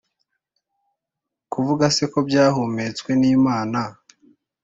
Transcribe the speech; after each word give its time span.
Kuvuga 1.51 1.85
se 1.95 2.03
ko 2.11 2.19
byahumetswe 2.27 3.11
n 3.21 3.23
Imana 3.35 3.79